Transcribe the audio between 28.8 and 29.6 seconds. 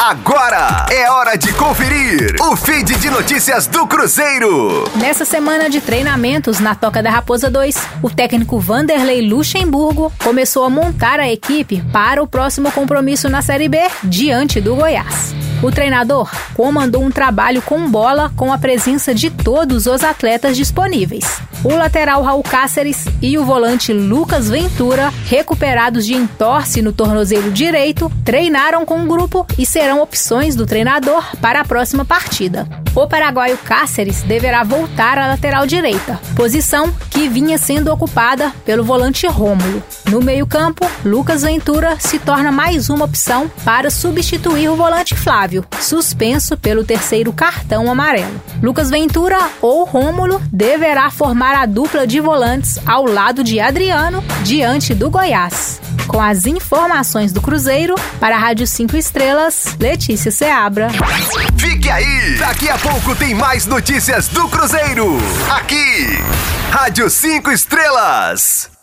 com o grupo